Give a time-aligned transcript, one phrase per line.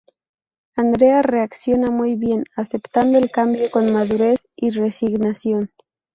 [0.75, 5.69] Andrea reacciona muy bien, aceptando el cambio con madurez y resignación.